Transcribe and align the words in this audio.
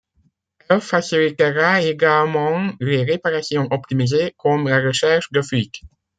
Elle 0.67 0.81
facilitera 0.81 1.83
également 1.83 2.71
les 2.79 3.03
réparations 3.03 3.67
optimisées, 3.69 4.33
comme 4.35 4.67
la 4.67 4.79
recherche 4.79 5.31
de 5.31 5.43
fuites. 5.43 5.81